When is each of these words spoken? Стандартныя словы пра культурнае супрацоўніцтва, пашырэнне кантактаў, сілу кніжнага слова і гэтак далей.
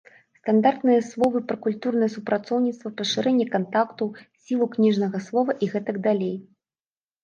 Стандартныя 0.37 1.03
словы 1.09 1.41
пра 1.51 1.57
культурнае 1.65 2.09
супрацоўніцтва, 2.15 2.95
пашырэнне 3.03 3.47
кантактаў, 3.55 4.13
сілу 4.43 4.73
кніжнага 4.77 5.27
слова 5.31 5.51
і 5.65 5.75
гэтак 5.77 6.05
далей. 6.11 6.37